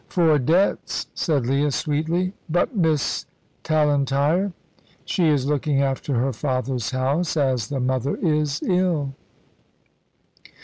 "For 0.07 0.39
debts," 0.39 1.05
said 1.13 1.45
Leah, 1.45 1.69
sweetly; 1.69 2.33
"but 2.49 2.75
Miss 2.75 3.27
Tallentire?" 3.63 4.51
"She 5.05 5.27
is 5.27 5.45
looking 5.45 5.79
after 5.79 6.15
her 6.15 6.33
father's 6.33 6.89
house, 6.89 7.37
as 7.37 7.67
the 7.67 7.79
mother 7.79 8.15
is 8.17 8.63
ill." 8.63 9.13